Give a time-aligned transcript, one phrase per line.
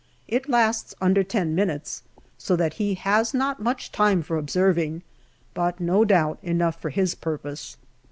[0.27, 2.01] It lasts under ten minutes,
[2.35, 5.03] so that he has not much time for observing,
[5.53, 7.77] but no doubt time enough for his purpose.